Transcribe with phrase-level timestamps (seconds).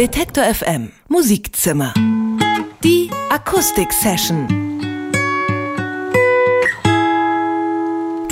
[0.00, 1.92] Detektor FM Musikzimmer.
[2.82, 4.69] Die Akustik-Session.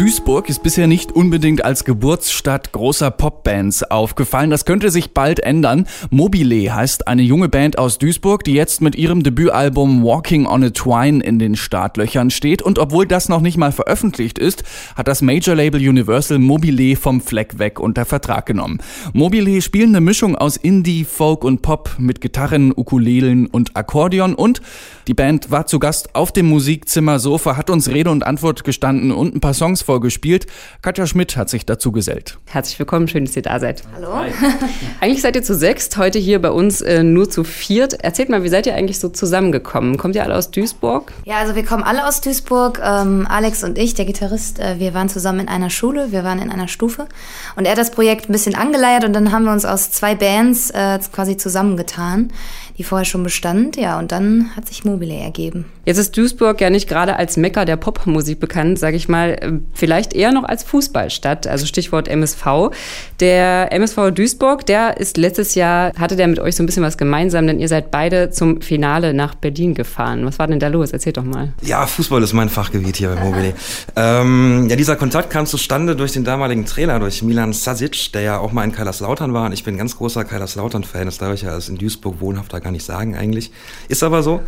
[0.09, 4.49] Duisburg ist bisher nicht unbedingt als Geburtsstadt großer Popbands aufgefallen.
[4.49, 5.87] Das könnte sich bald ändern.
[6.09, 10.71] Mobile heißt eine junge Band aus Duisburg, die jetzt mit ihrem Debütalbum Walking on a
[10.71, 12.63] Twine in den Startlöchern steht.
[12.63, 14.65] Und obwohl das noch nicht mal veröffentlicht ist,
[14.97, 18.79] hat das Major-Label Universal Mobile vom Fleck weg unter Vertrag genommen.
[19.13, 24.63] Mobile spielen eine Mischung aus Indie, Folk und Pop mit Gitarren, Ukulelen und Akkordeon und
[25.09, 29.11] die Band war zu Gast auf dem Musikzimmer Sofa, hat uns Rede und Antwort gestanden
[29.11, 30.47] und ein paar Songs vorgespielt.
[30.81, 32.39] Katja Schmidt hat sich dazu gesellt.
[32.47, 33.83] Herzlich willkommen, schön, dass ihr da seid.
[33.97, 34.13] Hallo.
[35.01, 37.95] eigentlich seid ihr zu sechst, heute hier bei uns äh, nur zu viert.
[38.05, 39.97] Erzählt mal, wie seid ihr eigentlich so zusammengekommen?
[39.97, 41.13] Kommt ihr alle aus Duisburg?
[41.25, 42.81] Ja, also wir kommen alle aus Duisburg.
[42.81, 46.39] Ähm, Alex und ich, der Gitarrist, äh, wir waren zusammen in einer Schule, wir waren
[46.39, 47.09] in einer Stufe.
[47.57, 50.15] Und er hat das Projekt ein bisschen angeleiert und dann haben wir uns aus zwei
[50.15, 52.31] Bands äh, quasi zusammengetan
[52.79, 53.77] die vorher schon bestand.
[53.77, 55.67] Ja, und dann hat sich Mobile ergeben.
[55.85, 59.53] Jetzt ist Duisburg ja nicht gerade als Mecker der Popmusik bekannt, sage ich mal, äh,
[59.75, 62.71] vielleicht eher noch als Fußballstadt, also Stichwort MSV.
[63.19, 66.99] Der MSV Duisburg, der ist letztes Jahr, hatte der mit euch so ein bisschen was
[66.99, 70.25] gemeinsam, denn ihr seid beide zum Finale nach Berlin gefahren.
[70.25, 70.93] Was war denn da los?
[70.93, 71.53] Erzählt doch mal.
[71.63, 73.55] Ja, Fußball ist mein Fachgebiet hier bei Mobile.
[73.97, 78.39] ähm, ja, dieser Kontakt kam zustande durch den damaligen Trainer, durch Milan Sasic, der ja
[78.39, 79.47] auch mal in Kaiserslautern war.
[79.47, 82.61] Und ich bin ein ganz großer Kaiserslautern-Fan, das darf ich ja als in Duisburg wohnhafter
[82.69, 83.51] gar nicht sagen eigentlich.
[83.89, 84.41] Ist aber so.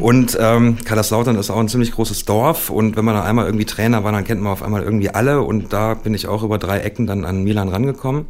[0.00, 3.66] Und ähm, Kaiserslautern ist auch ein ziemlich großes Dorf und wenn man da einmal irgendwie
[3.66, 6.56] Trainer war, dann kennt man auf einmal irgendwie alle und da bin ich auch über
[6.56, 8.24] drei Ecken dann an Milan rangekommen.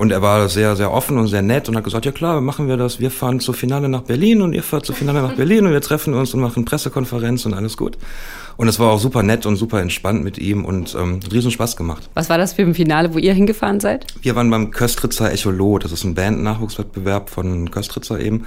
[0.00, 2.68] Und er war sehr, sehr offen und sehr nett und hat gesagt, ja klar, machen
[2.68, 3.00] wir das.
[3.00, 5.82] Wir fahren zur Finale nach Berlin und ihr fahrt zur Finale nach Berlin und wir
[5.82, 7.98] treffen uns und machen Pressekonferenz und alles gut.
[8.56, 11.50] Und es war auch super nett und super entspannt mit ihm und ähm, hat riesen
[11.50, 12.08] Spaß gemacht.
[12.14, 14.06] Was war das für ein Finale, wo ihr hingefahren seid?
[14.22, 15.84] Wir waren beim Köstritzer Echolot.
[15.84, 18.46] Das ist ein Band-Nachwuchswettbewerb von Köstritzer eben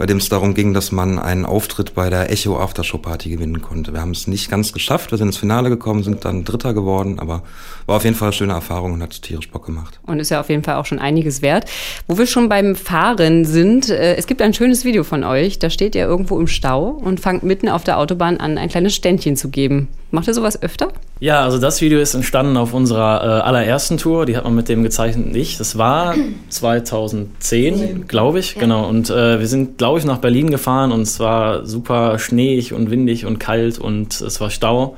[0.00, 3.60] bei dem es darum ging, dass man einen Auftritt bei der Echo Aftershow Party gewinnen
[3.60, 3.92] konnte.
[3.92, 7.18] Wir haben es nicht ganz geschafft, wir sind ins Finale gekommen, sind dann Dritter geworden,
[7.18, 7.42] aber
[7.84, 10.00] war auf jeden Fall eine schöne Erfahrung und hat tierisch Bock gemacht.
[10.06, 11.66] Und ist ja auf jeden Fall auch schon einiges wert.
[12.08, 15.68] Wo wir schon beim Fahren sind, äh, es gibt ein schönes Video von euch, da
[15.68, 19.36] steht ihr irgendwo im Stau und fangt mitten auf der Autobahn an, ein kleines Ständchen
[19.36, 19.88] zu geben.
[20.12, 20.88] Macht ihr sowas öfter?
[21.20, 24.24] Ja, also das Video ist entstanden auf unserer äh, allerersten Tour.
[24.24, 25.60] Die hat man mit dem gezeichnet nicht.
[25.60, 26.14] Das war
[26.48, 28.54] 2010, glaube ich.
[28.54, 28.62] Ja.
[28.62, 28.88] Genau.
[28.88, 32.90] Und äh, wir sind, glaube ich, nach Berlin gefahren und es war super schneeig und
[32.90, 34.96] windig und kalt und es war Stau.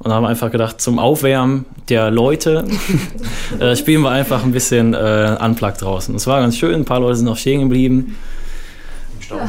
[0.00, 2.64] Und haben einfach gedacht, zum Aufwärmen der Leute
[3.60, 6.14] äh, spielen wir einfach ein bisschen äh, Unplugged draußen.
[6.14, 8.16] Es war ganz schön, ein paar Leute sind noch stehen geblieben.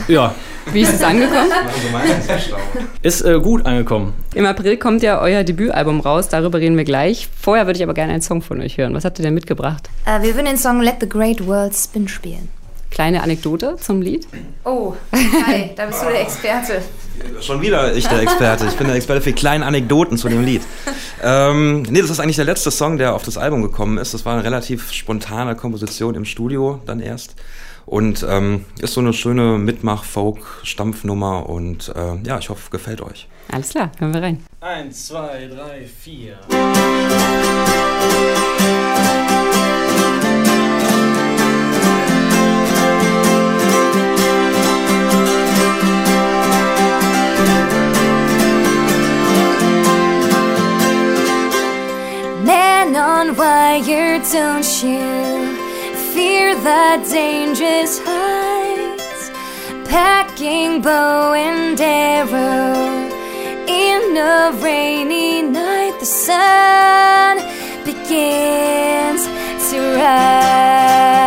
[0.07, 0.33] Ja.
[0.71, 1.51] Wie ist es angekommen?
[3.01, 4.13] ist äh, gut angekommen.
[4.33, 7.27] Im April kommt ja euer Debütalbum raus, darüber reden wir gleich.
[7.39, 8.93] Vorher würde ich aber gerne einen Song von euch hören.
[8.93, 9.89] Was habt ihr denn mitgebracht?
[10.05, 12.49] Äh, wir würden den Song Let the Great World Spin spielen.
[12.95, 14.25] Kleine Anekdote zum Lied?
[14.63, 16.81] Oh, hi, da bist du der Experte.
[17.41, 18.67] Schon wieder ich der Experte.
[18.67, 20.61] Ich bin der Experte für kleine Anekdoten zu dem Lied.
[21.21, 24.13] Ähm, nee, das ist eigentlich der letzte Song, der auf das Album gekommen ist.
[24.13, 27.35] Das war eine relativ spontane Komposition im Studio dann erst.
[27.85, 33.27] Und ähm, ist so eine schöne Mitmach-Folk-Stampfnummer und äh, ja, ich hoffe, gefällt euch.
[33.51, 34.45] Alles klar, hören wir rein.
[34.61, 36.37] Eins, zwei, drei, vier.
[54.45, 55.05] Don't you?
[56.13, 59.21] fear the dangerous heights,
[59.89, 62.75] packing bow and arrow.
[63.85, 67.33] In a rainy night, the sun
[67.89, 69.21] begins
[69.69, 71.25] to rise.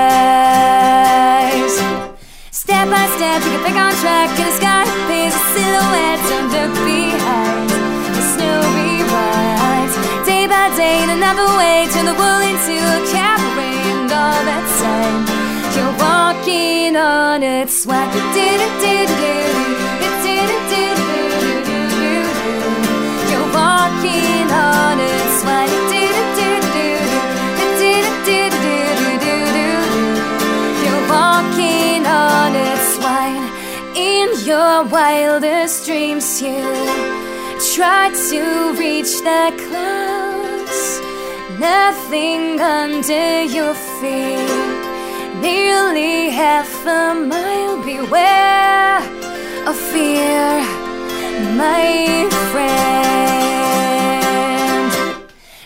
[2.63, 6.23] Step by step, you get back on track, and the sky appears a silhouette.
[6.33, 6.49] Look
[11.19, 15.27] another way, turn the world into a cabaret, and all that time
[15.75, 17.69] you're walking on it.
[17.69, 19.49] Swag it, did it, did it,
[23.31, 25.27] you're walking on it.
[25.41, 25.71] Swag
[30.85, 32.79] you're walking on it.
[32.95, 33.43] Swag
[33.97, 36.63] in your wildest dreams, you
[37.75, 38.41] try to
[38.79, 40.18] reach the cloud
[41.59, 44.49] nothing under your feet.
[45.41, 48.99] Nearly half a mile, beware
[49.67, 50.63] of fear,
[51.57, 52.79] my friend.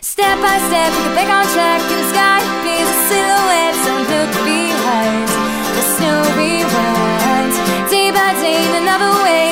[0.01, 4.07] Step by step, you can back on track in the sky, be the silhouette, don't
[4.13, 5.29] look behind.
[5.75, 7.53] There's no rewind.
[7.91, 9.52] Day by day, in another way.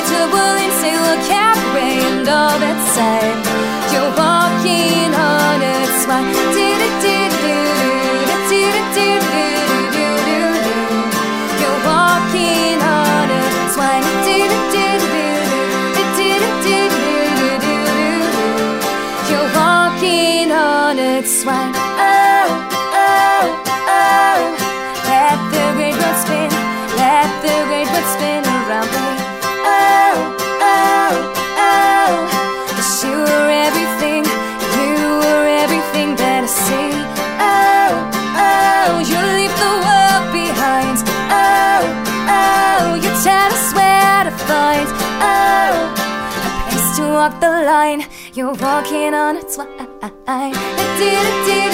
[21.51, 21.73] Swine.
[21.99, 22.47] Oh,
[23.03, 23.45] oh,
[23.99, 24.39] oh.
[25.09, 26.49] Let the great world spin.
[27.01, 29.07] Let the great world spin around me.
[29.67, 30.13] Oh,
[30.71, 31.13] oh,
[31.67, 32.11] oh.
[32.75, 34.23] 'Cause you were everything.
[34.77, 34.91] You
[35.23, 36.91] were everything that I see.
[37.51, 37.91] Oh,
[38.47, 38.91] oh.
[39.11, 40.97] You leave the world behind.
[41.43, 41.81] Oh,
[42.39, 42.85] oh.
[43.03, 44.87] You tell us where to find.
[45.33, 45.73] Oh,
[46.47, 48.01] a place to walk the line.
[48.37, 50.70] You're walking on a twine
[51.01, 51.70] did it, did it.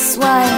[0.00, 0.49] this.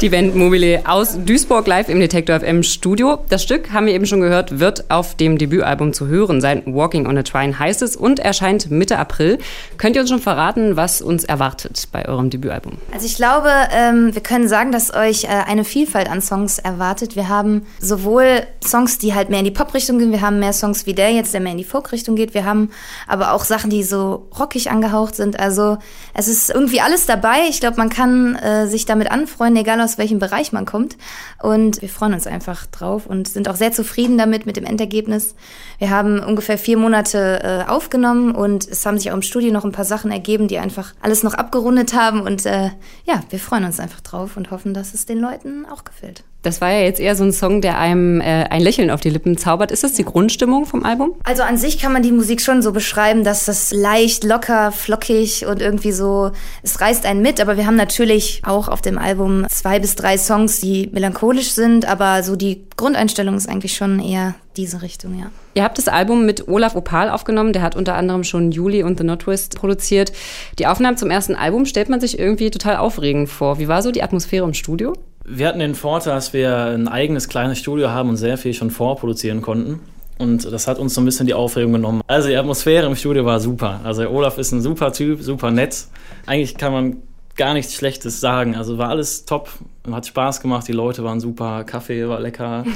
[0.00, 3.18] Die Band Mobile aus Duisburg live im Detektor FM Studio.
[3.30, 6.62] Das Stück, haben wir eben schon gehört, wird auf dem Debütalbum zu hören sein.
[6.66, 9.38] Walking on a Twine heißt es und erscheint Mitte April.
[9.76, 12.74] Könnt ihr uns schon verraten, was uns erwartet bei eurem Debütalbum?
[12.92, 17.16] Also ich glaube, ähm, wir können sagen, dass euch äh, eine Vielfalt an Songs erwartet.
[17.16, 20.86] Wir haben sowohl Songs, die halt mehr in die Pop-Richtung gehen, wir haben mehr Songs
[20.86, 22.34] wie der jetzt, der mehr in die Folk-Richtung geht.
[22.34, 22.70] Wir haben
[23.08, 25.40] aber auch Sachen, die so rockig angehaucht sind.
[25.40, 25.78] Also
[26.14, 27.48] es ist irgendwie alles dabei.
[27.48, 30.98] Ich glaube, man kann äh, sich damit anfreunden, egal aus welchem Bereich man kommt.
[31.42, 35.34] Und wir freuen uns einfach drauf und sind auch sehr zufrieden damit, mit dem Endergebnis.
[35.78, 39.64] Wir haben ungefähr vier Monate äh, aufgenommen und es haben sich auch im Studio noch
[39.64, 42.20] ein paar Sachen ergeben, die einfach alles noch abgerundet haben.
[42.20, 42.70] Und äh,
[43.04, 46.24] ja, wir freuen uns einfach drauf und hoffen, dass es den Leuten auch gefällt.
[46.42, 49.10] Das war ja jetzt eher so ein Song, der einem äh, ein Lächeln auf die
[49.10, 49.72] Lippen zaubert.
[49.72, 51.14] Ist das die Grundstimmung vom Album?
[51.24, 55.46] Also an sich kann man die Musik schon so beschreiben, dass das leicht, locker, flockig
[55.46, 56.30] und irgendwie so,
[56.62, 57.40] es reißt einen mit.
[57.40, 61.86] Aber wir haben natürlich auch auf dem Album zwei bis drei Songs, die melancholisch sind.
[61.86, 65.30] Aber so die Grundeinstellung ist eigentlich schon eher diese Richtung, ja.
[65.54, 68.98] Ihr habt das Album mit Olaf Opal aufgenommen, der hat unter anderem schon Juli und
[68.98, 70.12] The Not Twist produziert.
[70.58, 73.58] Die Aufnahmen zum ersten Album stellt man sich irgendwie total aufregend vor.
[73.58, 74.94] Wie war so die Atmosphäre im Studio?
[75.30, 78.70] Wir hatten den Vorteil, dass wir ein eigenes kleines Studio haben und sehr viel schon
[78.70, 79.80] vorproduzieren konnten.
[80.18, 82.02] Und das hat uns so ein bisschen die Aufregung genommen.
[82.06, 83.80] Also die Atmosphäre im Studio war super.
[83.84, 85.86] Also Olaf ist ein super Typ, super nett.
[86.26, 86.96] Eigentlich kann man
[87.36, 88.56] gar nichts Schlechtes sagen.
[88.56, 89.48] Also war alles top,
[89.90, 92.64] hat Spaß gemacht, die Leute waren super, Kaffee war lecker.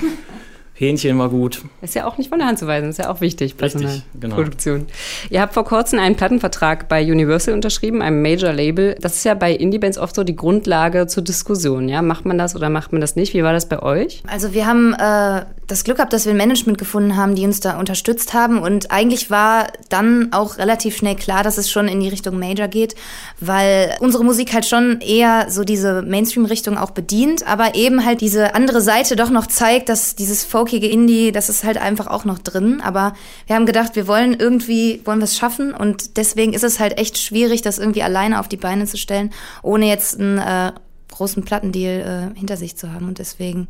[0.74, 1.62] Hähnchen war gut.
[1.82, 3.54] Ist ja auch nicht von der Hand zu weisen, ist ja auch wichtig.
[3.60, 4.34] Richtig, genau.
[4.36, 4.86] Produktion.
[5.28, 8.96] Ihr habt vor kurzem einen Plattenvertrag bei Universal unterschrieben, einem Major-Label.
[9.00, 11.88] Das ist ja bei Indie-Bands oft so die Grundlage zur Diskussion.
[11.88, 12.00] Ja?
[12.00, 13.34] Macht man das oder macht man das nicht?
[13.34, 14.22] Wie war das bei euch?
[14.26, 17.60] Also wir haben äh, das Glück gehabt, dass wir ein Management gefunden haben, die uns
[17.60, 18.58] da unterstützt haben.
[18.58, 22.69] Und eigentlich war dann auch relativ schnell klar, dass es schon in die Richtung Major
[22.69, 22.94] geht,
[23.40, 28.54] weil unsere Musik halt schon eher so diese Mainstream-Richtung auch bedient, aber eben halt diese
[28.54, 32.38] andere Seite doch noch zeigt, dass dieses folkige Indie, das ist halt einfach auch noch
[32.38, 32.80] drin.
[32.82, 33.14] Aber
[33.47, 35.73] wir haben gedacht, wir wollen irgendwie, wollen wir es schaffen.
[35.73, 39.30] Und deswegen ist es halt echt schwierig, das irgendwie alleine auf die Beine zu stellen,
[39.62, 40.73] ohne jetzt einen äh,
[41.12, 43.07] großen Plattendeal äh, hinter sich zu haben.
[43.07, 43.69] Und deswegen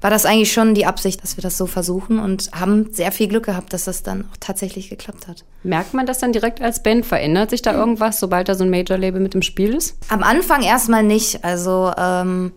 [0.00, 3.28] war das eigentlich schon die Absicht, dass wir das so versuchen und haben sehr viel
[3.28, 5.44] Glück gehabt, dass das dann auch tatsächlich geklappt hat.
[5.62, 7.04] Merkt man das dann direkt als Band?
[7.04, 9.96] Verändert sich da irgendwas, sobald da so ein Major-Label mit im Spiel ist?
[10.08, 11.44] Am Anfang erstmal nicht.
[11.44, 12.52] Also ähm,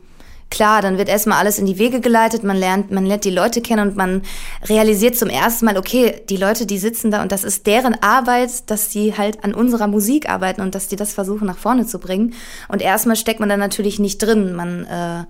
[0.50, 3.62] klar, dann wird erstmal alles in die Wege geleitet, man lernt, man lernt die Leute
[3.62, 4.22] kennen und man
[4.68, 8.70] realisiert zum ersten Mal, okay, die Leute, die sitzen da und das ist deren Arbeit,
[8.70, 12.00] dass sie halt an unserer Musik arbeiten und dass die das versuchen nach vorne zu
[12.00, 12.34] bringen.
[12.68, 14.54] Und erstmal steckt man dann natürlich nicht drin.
[14.54, 15.25] Man äh,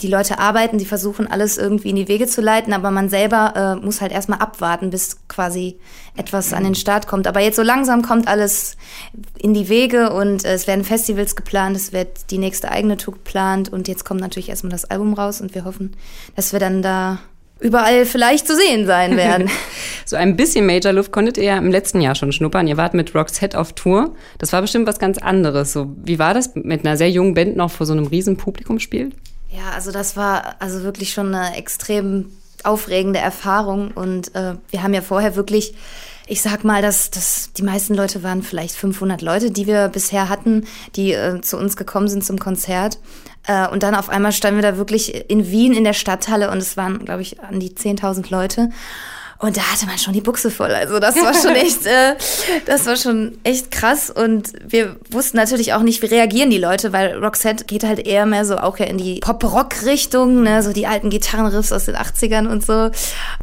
[0.00, 3.78] die Leute arbeiten, die versuchen alles irgendwie in die Wege zu leiten, aber man selber
[3.80, 5.78] äh, muss halt erstmal abwarten, bis quasi
[6.16, 7.26] etwas an den Start kommt.
[7.26, 8.76] Aber jetzt so langsam kommt alles
[9.38, 13.14] in die Wege und äh, es werden Festivals geplant, es wird die nächste eigene Tour
[13.14, 15.94] geplant und jetzt kommt natürlich erstmal das Album raus und wir hoffen,
[16.34, 17.20] dass wir dann da
[17.60, 19.48] überall vielleicht zu sehen sein werden.
[20.04, 22.66] so ein bisschen Major Luft konntet ihr ja im letzten Jahr schon schnuppern.
[22.66, 24.14] Ihr wart mit Rock's Head auf Tour.
[24.38, 25.72] Das war bestimmt was ganz anderes.
[25.72, 28.80] So, wie war das, mit einer sehr jungen Band noch vor so einem riesen Publikum
[28.80, 29.14] spielt?
[29.54, 32.30] Ja, also das war also wirklich schon eine extrem
[32.64, 35.74] aufregende Erfahrung und äh, wir haben ja vorher wirklich,
[36.26, 40.28] ich sag mal, dass, dass die meisten Leute waren vielleicht 500 Leute, die wir bisher
[40.28, 40.66] hatten,
[40.96, 42.98] die äh, zu uns gekommen sind zum Konzert.
[43.46, 46.58] Äh, und dann auf einmal standen wir da wirklich in Wien in der Stadthalle und
[46.58, 48.70] es waren, glaube ich, an die 10.000 Leute.
[49.42, 50.70] Und da hatte man schon die Buchse voll.
[50.70, 52.14] Also das war schon echt, äh,
[52.64, 54.08] das war schon echt krass.
[54.08, 58.24] Und wir wussten natürlich auch nicht, wie reagieren die Leute, weil Roxette geht halt eher
[58.24, 60.62] mehr so auch ja in die Pop-Rock-Richtung, ne?
[60.62, 62.90] so die alten Gitarrenriffs aus den 80ern und so.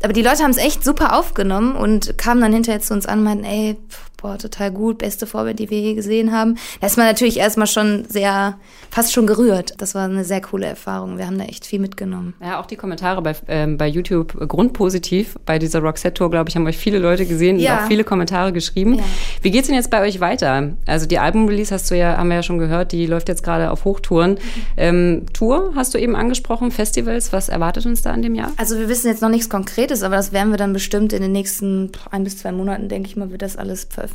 [0.01, 3.19] Aber die Leute haben es echt super aufgenommen und kamen dann hinterher zu uns an
[3.19, 3.75] und meinten, ey,
[4.21, 6.55] boah, total gut, beste Vorband, die wir je gesehen haben.
[6.81, 8.57] Da ist man natürlich erstmal schon sehr,
[8.91, 9.73] fast schon gerührt.
[9.77, 11.17] Das war eine sehr coole Erfahrung.
[11.17, 12.33] Wir haben da echt viel mitgenommen.
[12.41, 15.35] Ja, auch die Kommentare bei, ähm, bei YouTube grundpositiv.
[15.45, 17.73] Bei dieser Roxette-Tour, glaube ich, haben euch viele Leute gesehen Ja.
[17.77, 18.95] und auch viele Kommentare geschrieben.
[18.95, 19.03] Ja.
[19.41, 20.73] Wie geht's denn jetzt bei euch weiter?
[20.85, 23.71] Also die Album-Release hast du ja, haben wir ja schon gehört, die läuft jetzt gerade
[23.71, 24.37] auf Hochtouren.
[24.77, 27.31] Ähm, Tour hast du eben angesprochen, Festivals.
[27.31, 28.51] Was erwartet uns da in dem Jahr?
[28.57, 31.31] Also wir wissen jetzt noch nichts Konkretes, aber das werden wir dann bestimmt in den
[31.31, 34.08] nächsten ein bis zwei Monaten, denke ich mal, wird das alles veröffentlicht.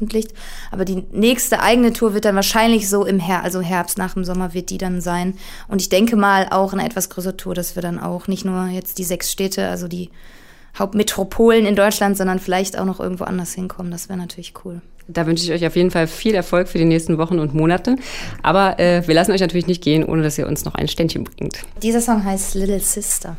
[0.71, 4.25] Aber die nächste eigene Tour wird dann wahrscheinlich so im Herbst, also Herbst nach dem
[4.25, 5.35] Sommer wird die dann sein.
[5.69, 8.67] Und ich denke mal auch eine etwas größere Tour, dass wir dann auch nicht nur
[8.67, 10.11] jetzt die sechs Städte, also die
[10.79, 13.93] Hauptmetropolen in Deutschland, sondern vielleicht auch noch irgendwo anders hinkommen.
[13.93, 14.81] Das wäre natürlich cool.
[15.07, 17.97] Da wünsche ich euch auf jeden Fall viel Erfolg für die nächsten Wochen und Monate.
[18.43, 21.25] Aber äh, wir lassen euch natürlich nicht gehen, ohne dass ihr uns noch ein Ständchen
[21.25, 21.59] bringt.
[21.83, 23.37] Dieser Song heißt Little Sister.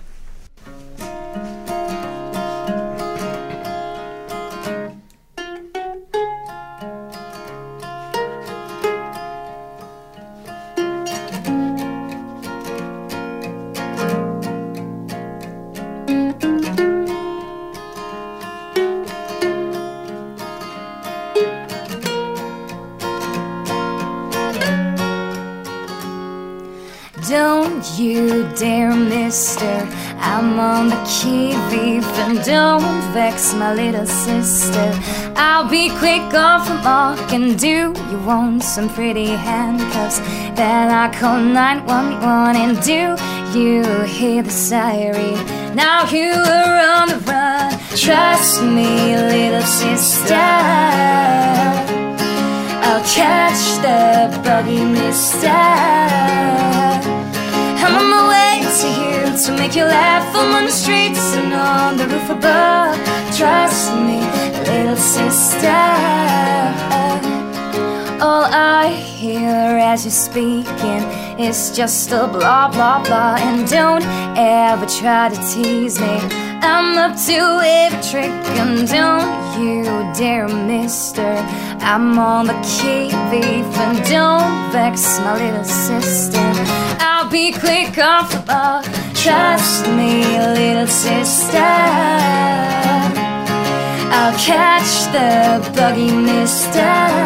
[29.36, 29.88] Dare, mister.
[30.20, 34.94] I'm on the key thief, and don't vex my little sister.
[35.36, 40.20] I'll be quick off the mark, and do you want some pretty handcuffs?
[40.56, 43.16] Then I call 911, and do
[43.58, 45.36] you hear the siren?
[45.76, 47.72] Now you are on the run.
[47.96, 50.36] Trust me, little sister.
[52.88, 55.96] I'll catch the buggy, mister.
[59.46, 60.26] To make you laugh.
[60.36, 62.98] I'm on the streets and on the roof above.
[63.38, 64.20] Trust me,
[64.66, 65.68] little sister.
[68.26, 71.04] All I hear as you're speaking
[71.40, 73.38] is just a blah blah blah.
[73.40, 74.04] And don't
[74.36, 76.45] ever try to tease me.
[76.62, 79.84] I'm up to every trick, and don't you
[80.14, 81.32] dare, mister.
[81.82, 86.40] I'm on the thief, and don't vex my little sister.
[87.00, 88.84] I'll be quick off the ball
[89.14, 90.24] Trust me,
[90.60, 91.58] little sister.
[94.18, 97.26] I'll catch the buggy, mister.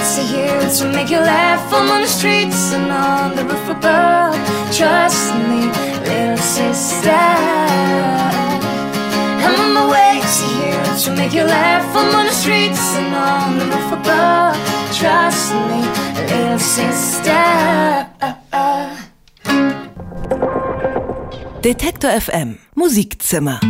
[0.00, 1.72] To you to make you laugh.
[1.72, 4.34] I'm on the streets and on the roof above.
[4.74, 5.70] Trust me,
[6.10, 7.22] little sister.
[9.44, 10.74] I'm on my way to you
[11.04, 11.84] to make you laugh.
[11.96, 14.56] I'm on the streets and on the roof above.
[14.98, 15.80] Trust me,
[16.30, 17.40] little sister.
[21.62, 23.60] Detektor FM Musikzimmer.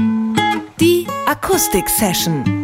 [0.81, 2.60] Die Akustik-Session.